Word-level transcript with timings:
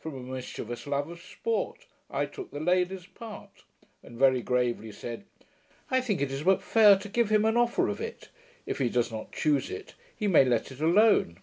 From 0.00 0.16
a 0.16 0.20
mischievous 0.32 0.84
love 0.88 1.08
of 1.08 1.22
sport, 1.22 1.86
I 2.10 2.26
took 2.26 2.50
the 2.50 2.58
lady's 2.58 3.06
part; 3.06 3.62
and 4.02 4.18
very 4.18 4.42
gravely 4.42 4.90
said, 4.90 5.26
'I 5.92 6.00
think 6.00 6.20
it 6.20 6.32
is 6.32 6.42
but 6.42 6.60
fair 6.60 6.96
to 6.98 7.08
give 7.08 7.30
him 7.30 7.44
an 7.44 7.56
offer 7.56 7.86
of 7.86 8.00
it. 8.00 8.30
If 8.66 8.78
he 8.78 8.88
does 8.88 9.12
not 9.12 9.30
choose 9.30 9.70
it, 9.70 9.94
he 10.16 10.26
may 10.26 10.44
let 10.44 10.72
it 10.72 10.80
alone.' 10.80 11.38